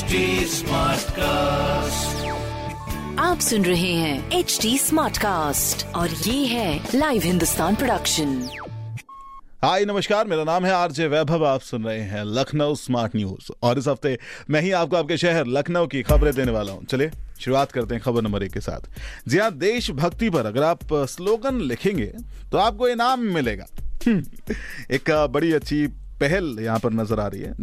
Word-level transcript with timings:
HD 0.00 0.18
Smartcast. 0.50 2.20
आप 3.20 3.40
सुन 3.40 3.64
रहे 3.64 3.92
हैं 3.94 4.38
एच 4.38 4.58
डी 4.62 4.76
स्मार्ट 4.78 5.18
कास्ट 5.18 5.84
और 5.96 6.10
ये 6.10 6.46
है 6.46 6.88
लाइव 6.94 7.22
हिंदुस्तान 7.22 7.74
प्रोडक्शन 7.74 8.30
हाय 9.64 9.84
नमस्कार 9.84 10.26
मेरा 10.26 10.44
नाम 10.44 10.64
है 10.64 10.72
आरजे 10.72 11.06
वैभव 11.06 11.44
आप 11.46 11.60
सुन 11.60 11.84
रहे 11.84 12.00
हैं 12.02 12.24
लखनऊ 12.26 12.74
स्मार्ट 12.74 13.16
न्यूज़ 13.16 13.50
और 13.62 13.78
इस 13.78 13.88
हफ़्ते 13.88 14.16
मैं 14.50 14.60
ही 14.62 14.70
आपको 14.80 14.96
आपके 14.96 15.16
शहर 15.16 15.46
लखनऊ 15.48 15.86
की 15.86 16.02
खबरें 16.02 16.34
देने 16.34 16.52
वाला 16.52 16.72
हूँ। 16.72 16.84
चलिए 16.84 17.10
शुरुआत 17.40 17.72
करते 17.72 17.94
हैं 17.94 18.02
खबर 18.04 18.22
नंबर 18.22 18.42
एक 18.42 18.52
के 18.52 18.60
साथ। 18.60 18.88
जी 19.28 19.38
हाँ 19.38 19.50
देशभक्ति 19.58 20.30
पर 20.30 20.46
अगर 20.46 20.62
आप 20.62 20.94
स्लोगन 21.10 21.60
लिखेंगे 21.62 22.12
तो 22.52 22.58
आपको 22.58 22.88
इनाम 22.88 23.32
मिलेगा। 23.34 23.66
हम्म, 24.06 24.22
एक 24.90 25.10
बड़ी 25.32 25.52
अच्छी 25.52 25.86
पहल 26.20 26.56
यहाँ 26.60 26.78
पर 26.78 26.92
नज़र 26.92 27.20
आ 27.20 27.26
रही 27.26 27.40
है। 27.40 27.54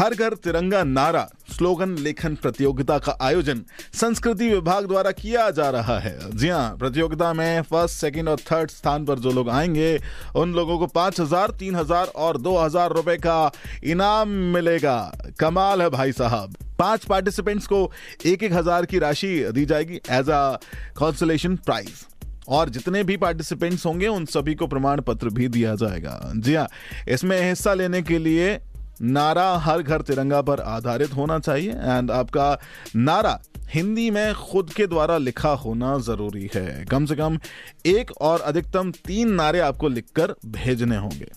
हर 0.00 0.14
घर 0.14 0.34
तिरंगा 0.34 0.82
नारा, 0.84 1.22
स्लोगन, 1.50 1.90
लेखन 1.98 2.34
प्रतियोगिता 2.34 2.96
का 2.98 3.16
आयोजन 3.20 3.60
संस्कृति 3.94 4.48
विभाग 4.48 4.86
द्वारा 4.88 5.10
किया 5.12 5.48
जा 5.50 5.68
रहा 5.70 5.98
है। 5.98 6.30
जी 6.32 6.48
हाँ 6.48 6.76
प्रतियोगिता 6.76 7.32
में 7.32 7.62
फ़र्स्ट, 7.62 7.94
सेकंड 7.96 8.28
और 8.28 8.40
थर्ड 8.42 8.70
स्थान 8.70 9.04
पर 9.04 9.18
जो 9.18 9.30
लोग 9.30 9.50
आएँगे, 9.50 10.00
उन 10.36 10.54
लोगों 10.54 10.78
को 10.78 10.86
पाँच 10.88 11.20
हज़ार, 11.20 11.50
तीन 11.50 11.76
हज़ार 11.76 12.06
और 12.06 12.36
दो 12.38 12.56
हज़ार 12.58 12.92
रुपए 12.92 13.16
का 13.16 13.50
इनाम 13.84 14.28
मिलेगा। 14.54 15.12
कमाल 15.40 15.82
है 15.82 15.88
भाई 15.90 16.12
साहब। 16.14 16.56
पाँच 16.78 17.04
पार्टिसिपेंट्स 17.04 17.66
को 17.66 17.90
एक 18.26 18.42
एक 18.42 18.52
हज़ार 18.52 18.86
की 18.86 18.98
राशि 18.98 19.36
दी 19.52 19.64
जाएगी 19.66 20.00
एज 20.10 20.30
अ 20.30 20.56
कॉन्सुलेशन 20.98 21.56
प्राइज 21.58 22.06
और 22.48 22.68
जितने 22.70 23.04
भी 23.04 23.16
पार्टिसिपेंट्स 23.18 23.86
होंगे, 23.86 24.06
उन 24.08 24.24
सभी 24.26 24.54
को 24.54 24.66
प्रमाण 24.66 25.00
पत्र 25.02 25.28
भी 25.30 25.48
दिया 25.50 25.74
जाएगा। 25.76 26.20
जी 26.36 26.54
हाँ 26.54 26.68
इसमें 27.08 27.40
हिस्सा 27.42 27.74
लेने 27.74 28.02
के 28.02 28.18
लिए 28.18 28.58
नारा 29.02 29.48
हर 29.58 29.82
घर 29.82 30.02
तिरंगा 30.02 30.40
पर 30.42 30.60
आधारित 30.60 31.14
होना 31.16 31.38
चाहिए 31.38 31.70
एंड 31.70 32.10
आपका 32.10 32.52
नारा 32.96 33.40
हिंदी 33.74 34.10
में 34.10 34.34
खुद 34.34 34.70
के 34.70 34.86
द्वारा 34.86 35.18
लिखा 35.18 35.50
होना 35.56 35.96
ज़रूरी 35.98 36.50
है। 36.54 36.84
कम 36.84 37.04
से 37.06 37.16
कम 37.16 37.38
एक 37.86 38.10
और 38.20 38.40
अधिकतम 38.40 38.90
तीन 39.06 39.32
नारे 39.32 39.60
आपको 39.60 39.88
लिखकर 39.88 40.34
भेजने 40.46 40.96
होंगे। 40.96 41.28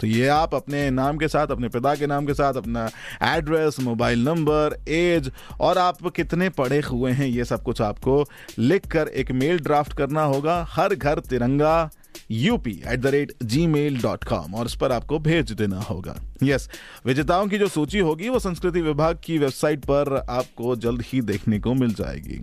तो 0.00 0.06
ये 0.06 0.28
आप 0.28 0.54
अपने 0.54 0.88
नाम 0.90 1.16
के 1.18 1.28
साथ, 1.28 1.46
अपने 1.46 1.68
पिता 1.68 1.94
के 1.94 2.06
नाम 2.06 2.26
के 2.26 2.34
साथ, 2.34 2.54
अपना 2.54 2.88
एड्रेस 3.24 3.80
मोबाइल 3.80 4.22
नंबर 4.24 4.76
एज 4.88 5.30
और 5.60 5.78
आप 5.78 6.06
कितने 6.06 6.48
पढ़े 6.48 6.80
हुए 6.80 7.12
हैं, 7.12 7.26
ये 7.26 7.44
सब 7.44 7.62
कुछ 7.62 7.80
आपको 7.82 8.24
लिखकर 8.58 9.08
एक 9.08 9.32
मेल 9.32 9.58
ड्राफ्ट 9.58 9.92
करना 9.92 10.22
होगा। 10.22 10.62
Har 10.70 10.94
Ghar 10.94 11.18
Tiranga 11.20 11.90
UP 12.30 12.82
at 12.86 13.00
the 13.00 13.06
rate 13.06 13.32
Gmail 13.66 14.02
dot 14.02 14.24
com 14.24 14.54
और 14.54 14.66
इस 14.66 14.74
पर 14.74 14.92
आपको 14.92 15.18
भेज 15.18 15.52
देना 15.52 15.80
होगा। 15.80 16.16
यस 16.42 16.68
yes, 16.68 17.06
विजेताओं 17.06 17.48
की 17.48 17.58
जो 17.58 17.68
सूची 17.68 17.98
होगी 17.98 18.28
वो 18.28 18.38
संस्कृति 18.38 18.80
विभाग 18.80 19.20
की 19.24 19.38
वेबसाइट 19.38 19.80
पर 19.80 20.26
आपको 20.30 20.76
जल्द 20.76 21.02
ही 21.06 21.20
देखने 21.20 21.58
को 21.58 21.74
मिल 21.74 21.94
जाएगी। 21.94 22.40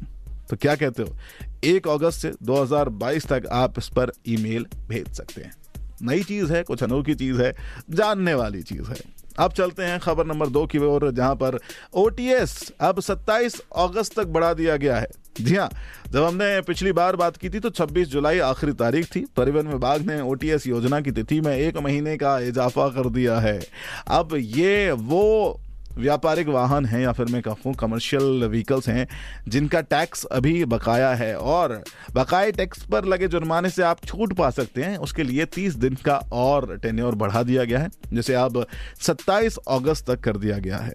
तो 0.50 0.58
क्या 0.58 0.76
कहते 0.76 1.04
हो? 1.04 1.18
एक 1.64 1.88
अगस्त 1.88 2.20
से 2.20 2.32
2022 2.44 3.26
तक 3.26 3.44
आप 3.52 3.74
इस 3.78 3.88
पर 3.88 4.12
ईमेल 4.28 4.66
भेज 4.90 5.08
सकते 5.08 5.42
हैं। 5.42 5.54
नई 6.02 6.24
चीज़ 6.24 6.54
है 6.54 6.64
कुछ 6.64 6.84
अनोखी 6.84 7.16
चीज़ 7.16 7.42
है 7.42 7.56
जानने 7.90 8.34
वाली 8.34 8.64
चीज़ 8.64 8.90
है। 8.90 9.27
अब 9.40 9.52
चलते 9.52 9.84
हैं 9.84 10.00
खबर 10.00 10.26
नंबर 10.26 10.48
दो 10.48 10.66
की 10.66 10.78
ओर, 10.78 11.12
जहाँ 11.12 11.36
पर 11.36 11.60
ओटीएस 11.94 12.72
अब 12.82 13.00
27 13.00 13.60
अगस्त 13.76 14.20
तक 14.20 14.28
बढ़ा 14.28 14.54
दिया 14.54 14.76
गया 14.78 14.98
है। 14.98 15.08
जी 15.42 15.56
हाँ 15.56 15.70
जब 16.12 16.24
हमने 16.24 16.62
पिछली 16.62 16.92
बार 16.92 17.16
बात 17.16 17.38
की 17.38 17.50
थी 17.50 17.60
तो 17.60 17.70
26 17.70 18.08
जुलाई 18.08 18.40
आखिरी 18.40 18.74
तारीख 18.74 19.16
थी। 19.16 19.26
परिवहन 19.38 19.68
विभाग 19.68 20.02
ने 20.02 20.20
ओटीएस 20.22 20.68
योजना 20.68 21.02
की 21.02 21.12
तिथि 21.12 21.40
में 21.42 21.56
एक 21.58 21.78
महीने 21.78 22.18
का 22.18 22.38
इजाफा 22.40 22.88
कर 22.90 23.10
दिया 23.10 23.40
है। 23.40 23.60
अब 24.08 24.36
ये, 24.36 24.92
वो 24.92 25.60
व्यापारिक 25.98 26.48
वाहन 26.48 26.86
हैं 26.86 27.02
या 27.02 27.12
फिर 27.12 27.26
मैं 27.26 27.42
कहूँ 27.42 27.74
कमर्शियल 27.74 28.46
व्हीकल्स 28.46 28.90
हैं, 28.90 29.08
जिनका 29.48 29.82
टैक्स 29.82 30.26
अभी 30.26 30.66
बकाया 30.66 31.14
है 31.16 31.36
और 31.38 31.84
बकाए 32.14 32.52
टैक्स 32.52 32.84
पर 32.86 33.06
लगे 33.06 33.28
जुर्माने 33.28 33.70
से 33.70 33.84
आप 33.84 34.06
छूट 34.06 34.34
पा 34.34 34.50
सकते 34.50 34.84
हैं। 34.84 34.98
उसके 34.98 35.24
लिए 35.24 35.46
30 35.46 35.76
दिन 35.76 35.96
का 35.96 36.18
और 36.32 36.78
टेन्योर 36.78 37.16
बढ़ा 37.16 37.44
दिया 37.44 37.64
गया 37.64 37.80
है, 37.80 37.90
जिसे 38.14 38.34
अब 38.34 38.66
27 39.02 39.58
अगस्त 39.58 40.12
तक 40.12 40.20
कर 40.20 40.38
दिया 40.38 40.58
गया 40.58 40.78
है। 40.78 40.94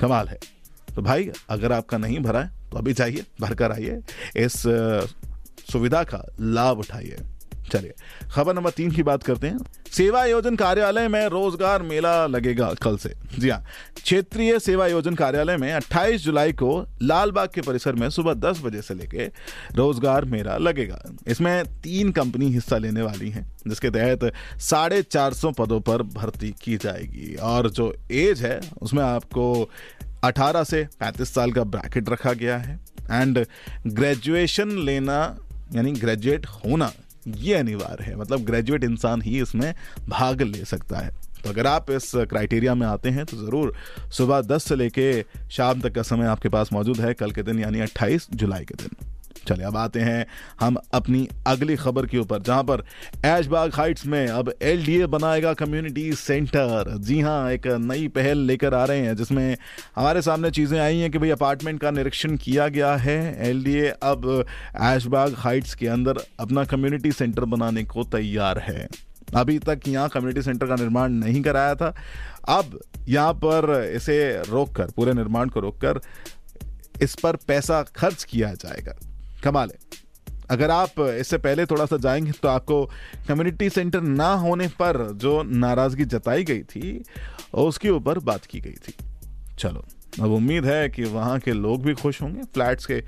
कमाल 0.00 0.28
है। 0.28 0.38
तो 0.94 1.02
भाई, 1.02 1.30
अगर 1.48 1.72
आपका 1.72 1.98
नहीं 1.98 2.18
भरा 2.18 2.40
है 2.40 2.70
तो 2.70 2.78
अभी 2.78 2.92
जाइए 2.92 3.24
भरकर 3.40 3.72
आइए। 3.72 4.00
इस, 4.36 4.62
सुविधा 5.72 6.02
का 6.02 6.24
लाभ 6.40 6.78
उठाइए। 6.78 7.16
चलिए, 7.72 7.94
खबर 8.32 8.54
नंबर 8.54 8.70
तीन 8.70 8.90
की 8.90 9.02
बात 9.02 9.22
करते 9.22 9.46
हैं। 9.46 9.58
सेवा 9.92 10.24
योजन 10.24 10.56
कार्यालय 10.56 11.08
में 11.08 11.26
रोज़गार 11.26 11.82
मेला 11.82 12.26
लगेगा 12.26 12.72
कल 12.82 12.96
से। 12.96 13.12
जी 13.38 13.48
हाँ 13.48 13.62
क्षेत्रीय 13.96 14.58
सेवा 14.58 14.86
योजन 14.86 15.14
कार्यालय 15.14 15.56
में 15.56 15.72
28 15.72 16.22
जुलाई 16.22 16.52
को 16.52 16.86
लालबाग 17.02 17.48
के 17.48 17.60
परिसर 17.60 17.94
में 17.94 18.08
सुबह 18.10 18.34
10 18.34 18.60
बजे 18.62 18.82
से 18.82 18.94
लेके 18.94 19.26
रोज़गार 19.76 20.24
मेला 20.24 20.56
लगेगा। 20.56 21.02
इसमें 21.28 21.64
तीन 21.82 22.12
कंपनी 22.12 22.50
हिस्सा 22.50 22.78
लेने 22.78 23.02
वाली 23.02 23.30
हैं, 23.30 23.46
जिसके 23.68 23.90
तहत 23.90 24.32
साढ़े 24.60 25.02
चार 25.02 25.34
सौ 25.34 25.50
पदों 25.50 25.80
पर 25.80 26.02
भर्ती 26.02 26.54
की 26.62 26.76
जाएगी। 26.76 27.34
और 27.34 27.70
जो 27.70 27.92
एज 28.10 28.42
है, 28.42 28.60
उसमें 28.82 29.02
आपको 29.02 29.70
18 30.24 30.64
से 30.64 30.86
35 31.00 31.34
साल 31.34 31.52
का 31.52 31.64
ब्रैकेट 31.64 32.10
रखा 32.10 32.32
गया 32.32 32.56
है। 32.58 32.78
एंड 33.10 33.44
ग्रेजुएशन 33.86 34.70
लेना, 34.78 35.36
यानी 35.74 35.92
ग्रेजुएट 35.92 36.46
होना 36.46 36.92
ये 37.26 37.54
अनिवार्य 37.54 38.04
है 38.04 38.16
मतलब 38.16 38.44
ग्रेजुएट 38.44 38.84
इंसान 38.84 39.22
ही 39.22 39.40
इसमें 39.42 39.72
भाग 40.08 40.42
ले 40.42 40.64
सकता 40.64 40.98
है। 40.98 41.10
तो 41.44 41.50
अगर 41.50 41.66
आप 41.66 41.90
इस 41.90 42.10
क्राइटेरिया 42.30 42.74
में 42.74 42.86
आते 42.86 43.10
हैं 43.10 43.24
तो 43.24 43.36
ज़रूर 43.36 43.72
सुबह 44.12 44.40
10 44.44 44.64
से 44.64 44.76
लेके 44.76 45.22
शाम 45.50 45.80
तक 45.80 45.94
का 45.94 46.02
समय 46.02 46.26
आपके 46.26 46.48
पास 46.48 46.72
मौजूद 46.72 47.00
है, 47.00 47.12
कल 47.14 47.30
के 47.30 47.42
दिन 47.42 47.58
यानी 47.60 47.80
28 47.80 48.28
जुलाई 48.32 48.64
के 48.64 48.74
दिन। 48.74 49.05
चलिए 49.48 49.66
अब 49.66 49.76
आते 49.76 50.00
हैं 50.00 50.26
हम 50.60 50.76
अपनी 50.94 51.26
अगली 51.46 51.76
खबर 51.76 52.06
के 52.06 52.18
ऊपर, 52.18 52.42
जहाँ 52.42 52.62
पर 52.64 52.84
ऐशबाग 53.24 53.74
हाइट्स 53.74 54.06
में 54.06 54.26
अब 54.26 54.52
एलडीए 54.62 55.06
बनाएगा 55.08 55.52
कम्युनिटी 55.54 56.12
सेंटर। 56.14 56.94
जी 56.98 57.20
हाँ, 57.20 57.50
एक 57.52 57.66
नई 57.66 58.08
पहल 58.10 58.38
लेकर 58.38 58.74
आ 58.74 58.84
रहे 58.84 59.00
हैं, 59.00 59.16
जिसमें 59.16 59.56
हमारे 59.96 60.22
सामने 60.22 60.50
चीज़ें 60.50 60.78
आई 60.80 60.98
हैं 60.98 61.10
कि 61.10 61.18
भाई 61.18 61.30
अपार्टमेंट 61.30 61.80
का 61.80 61.90
निरीक्षण 61.90 62.36
किया 62.36 62.68
गया 62.68 62.94
है। 62.96 63.18
एलडीए 63.48 63.88
अब 63.88 64.44
ऐशबाग 64.76 65.34
हाइट्स 65.38 65.74
के 65.74 65.86
अंदर 65.88 66.20
अपना 66.40 66.64
कम्युनिटी 66.64 67.12
सेंटर 67.12 67.44
बनाने 67.46 67.84
को 67.84 68.04
तैयार 68.04 68.58
है। 68.58 68.88
अभी 69.34 69.58
तक 69.58 69.80
यहाँ 69.88 70.08
कम्युनिटी 70.08 70.42
सेंटर 70.42 70.66
का 70.66 70.74
निर्माण 70.74 71.12
नहीं 71.14 71.42
कराया 71.42 71.74
था। 71.74 71.94
अब 72.48 72.78
यहाँ 73.08 73.32
पर 73.34 73.92
इसे 73.96 74.16
रोककर, 74.42 74.90
पूरे 74.96 75.12
निर्माण 75.12 75.48
को 75.48 75.60
रोककर 75.60 76.00
इस 77.02 77.14
पर 77.14 77.36
पैसा 77.48 77.82
खर्च 77.96 78.24
किया 78.24 78.52
जाएगा। 78.54 78.94
कमाल 79.44 79.68
है। 79.68 79.78
अगर 80.50 80.70
आप 80.70 81.00
इससे 81.00 81.38
पहले 81.38 81.66
थोड़ा 81.66 81.86
सा 81.86 81.96
जाएँगे 81.96 82.32
तो 82.32 82.48
आपको 82.48 82.84
कम्युनिटी 83.28 83.70
सेंटर 83.70 84.00
ना 84.00 84.32
होने 84.34 84.68
पर 84.68 85.12
जो 85.12 85.42
नाराज़गी 85.42 86.04
जताई 86.04 86.44
गई 86.44 86.62
थी, 86.62 87.02
उसके 87.54 87.90
ऊपर 87.90 88.18
बात 88.18 88.44
की 88.44 88.60
गई 88.60 88.74
थी। 88.88 88.94
चलो, 89.58 89.84
अब 90.20 90.32
उम्मीद 90.32 90.64
है 90.64 90.88
कि 90.88 91.04
वहाँ 91.04 91.38
के 91.38 91.52
लोग 91.52 91.82
भी 91.82 91.94
खुश 91.94 92.22
होंगे 92.22 92.42
फ्लैट्स 92.42 92.86
के 92.86 93.02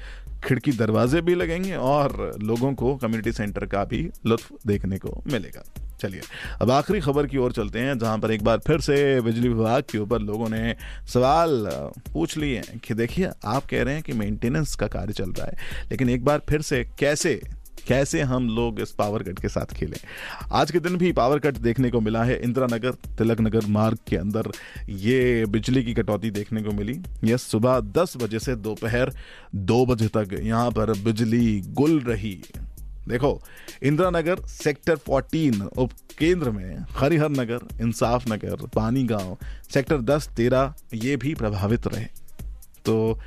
खिड़की 0.45 0.73
दरवाजे 0.73 1.21
भी 1.21 1.35
लगेंगे 1.35 1.75
और 1.75 2.39
लोगों 2.43 2.73
को 2.75 2.95
कम्युनिटी 2.97 3.33
सेंटर 3.33 3.67
का 3.67 3.85
भी 3.85 4.09
लुत्फ 4.27 4.53
देखने 4.67 4.99
को 4.99 5.23
मिलेगा। 5.33 5.65
चलिए, 6.01 6.21
अब 6.61 6.71
आखिरी 6.71 7.01
खबर 7.01 7.27
की 7.27 7.37
ओर 7.37 7.53
चलते 7.53 7.79
हैं, 7.79 7.99
जहाँ 7.99 8.19
पर 8.19 8.31
एक 8.31 8.43
बार 8.45 8.59
फिर 8.67 8.81
से 8.81 9.21
बिजली 9.21 9.49
विभाग 9.49 9.83
के 9.83 9.99
ऊपर 9.99 10.19
लोगों 10.19 10.49
ने 10.49 10.75
सवाल 11.07 11.67
पूछ 12.13 12.37
लिए 12.37 12.59
हैं 12.59 12.79
कि 12.79 12.95
देखिए, 12.95 13.31
आप 13.45 13.67
कह 13.67 13.83
रहे 13.83 13.95
हैं 13.95 14.03
कि 14.03 14.13
मेंटेनेंस 14.13 14.75
का 14.75 14.87
कार्य 14.87 15.13
चल 15.13 15.31
रहा 15.31 15.47
है, 15.47 15.57
लेकिन 15.91 16.11
एक 16.11 16.25
बार 16.25 16.43
फिर 16.49 16.63
से 16.63 16.85
कैसे 16.99 17.41
कैसे 17.89 18.23
हम 18.23 18.49
लोग 18.49 18.81
इस 18.81 18.91
पावर 18.91 19.23
कट 19.23 19.39
के 19.39 19.49
साथ 19.49 19.75
खेलें। 19.75 19.99
आज 20.53 20.71
के 20.71 20.81
दिन 20.81 20.97
भी 20.97 21.13
पावर 21.13 21.39
कट 21.39 21.57
देखने 21.57 21.91
को 21.91 22.01
मिला 22.01 22.25
है। 22.25 22.43
इंदिरा 22.43 22.67
नगर, 22.67 22.91
तिलक 22.91 23.41
नगर 23.41 23.67
मार्ग 23.67 23.99
के 24.09 24.17
अंदर 24.17 24.51
ये 24.89 25.47
बिजली 25.47 25.83
की 25.85 25.95
कटौती 25.95 26.31
देखने 26.31 26.63
को 26.63 26.71
मिली। 26.71 27.01
यह 27.25 27.37
सुबह 27.37 27.81
10 27.81 28.17
बजे 28.17 28.39
से 28.39 28.57
दोपहर 28.57 29.13
दो 29.55 29.87
बजे 29.87 30.09
तक 30.09 30.39
यहाँ 30.43 30.71
पर 30.71 30.93
बिजली 30.99 31.61
गुल 31.61 32.01
रही। 32.01 32.43
देखो, 33.09 33.43
इंदिरा 33.83 34.11
नगर 34.11 34.41
सेक्टर 34.47 34.97
14 34.97 35.63
उप 35.79 35.93
केंद्र 36.19 36.51
में 36.51 36.85
हरिहर 36.91 37.31
नगर, 37.31 37.59
इंसाफ 37.81 38.29
नगर 38.29 38.67
पानी 38.67 39.05
गाँव 39.05 39.37
सेक्टर 39.75 40.01
10 40.01 40.29
13 40.37 40.75
ये 40.95 41.17
भी 41.17 41.35
प्रभावित 41.35 41.87
रहे। 41.87 42.28
तो 42.89 43.19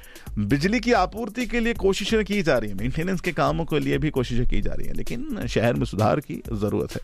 बिजली 0.41 0.79
की 0.79 0.91
आपूर्ति 0.93 1.45
के 1.45 1.59
लिए 1.59 1.73
कोशिशें 1.75 2.23
की 2.25 2.41
जा 2.41 2.57
रही 2.57 2.69
है। 2.69 2.75
मेंटेनेंस 2.75 3.21
के 3.21 3.31
कामों 3.31 3.65
के 3.65 3.79
लिए 3.79 3.97
भी 3.97 4.09
कोशिशें 4.09 4.45
की 4.47 4.61
जा 4.61 4.73
रही 4.73 4.87
है, 4.87 4.93
लेकिन 4.93 5.47
शहर 5.47 5.73
में 5.73 5.85
सुधार 5.85 6.19
की 6.19 6.41
ज़रूरत 6.53 6.91
है। 6.91 7.01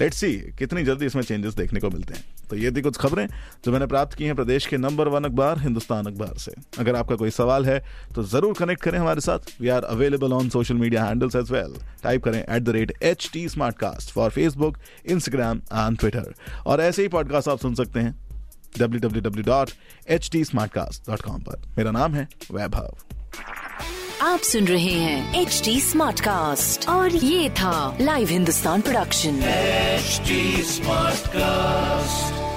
लेट्स 0.00 0.16
सी 0.16 0.32
कितनी 0.58 0.82
जल्दी 0.84 1.06
इसमें 1.06 1.22
चेंजेस 1.22 1.54
देखने 1.54 1.80
को 1.80 1.90
मिलते 1.90 2.14
हैं। 2.14 2.24
तो 2.50 2.56
ये 2.56 2.70
थी 2.70 2.82
कुछ 2.82 2.96
खबरें 2.98 3.26
जो 3.64 3.72
मैंने 3.72 3.86
प्राप्त 3.86 4.16
की 4.18 4.24
हैं 4.24 4.34
प्रदेश 4.36 4.66
के 4.66 4.76
नंबर 4.78 5.08
वन 5.08 5.24
अखबार, 5.24 5.58
हिंदुस्तान 5.58 6.06
अखबार 6.06 6.38
से। 6.38 6.52
अगर 6.78 6.96
आपका 6.96 7.16
कोई 7.16 7.30
सवाल 7.32 7.66
है 7.66 7.78
तो 8.14 8.22
ज़रूर 8.24 8.54
कनेक्ट 8.58 8.82
करें 8.82 8.98
हमारे 8.98 9.20
साथ। 9.20 9.52
We 9.60 9.68
are 9.68 9.84
available 9.86 10.32
on 10.32 10.48
social 10.48 10.74
media 10.76 11.04
handles 11.04 11.36
as 11.36 11.50
well 11.52 11.74
type 12.02 12.24
करें 12.24 12.40
at 12.40 12.62
the 12.62 12.68
rate 12.70 12.92
H 13.02 13.28
T 13.32 13.48
smart 13.48 13.78
cast 13.78 14.10
for 14.12 14.30
Facebook 14.30 14.78
Instagram 15.06 15.58
and 15.58 15.98
Twitter 15.98 16.34
और 16.66 16.80
ऐसे 16.80 17.02
ही 17.02 17.08
पॉडकास्ट 17.08 17.48
आप 17.48 17.58
सुन 17.58 17.74
सकते 17.74 18.00
हैं। 18.00 18.29
www.htsmartcast.com 18.78 21.30
पर। 21.30 21.62
मेरा 21.78 21.90
नाम 21.90 22.14
है 22.14 22.28
वैभव। 22.52 22.96
आप 24.22 24.40
सुन 24.40 24.64
रहे 24.64 24.84
हैं 24.84 25.42
एच 25.42 25.62
डी 25.64 25.80
स्मार्ट 25.80 26.20
कास्ट 26.20 26.88
और 26.88 27.10
ये 27.10 27.50
था 27.50 27.98
live 28.00 28.28
Hindustan 28.28 28.80
production 28.80 29.40
smart 30.62 31.20
Smartcast. 31.20 32.49